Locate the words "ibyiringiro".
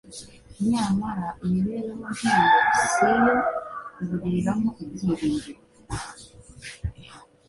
4.83-5.61